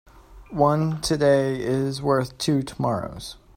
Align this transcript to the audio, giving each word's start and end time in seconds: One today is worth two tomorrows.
One 0.49 0.99
today 1.01 1.61
is 1.61 2.01
worth 2.01 2.35
two 2.39 2.63
tomorrows. 2.63 3.35